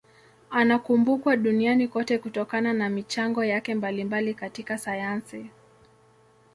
Anakumbukwa 0.49 1.37
duniani 1.37 1.87
kote 1.87 2.17
kutokana 2.17 2.73
na 2.73 2.89
michango 2.89 3.43
yake 3.43 3.75
mbalimbali 3.75 4.33
katika 4.33 4.77
sayansi. 4.77 5.49